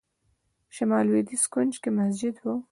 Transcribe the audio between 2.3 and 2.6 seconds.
و.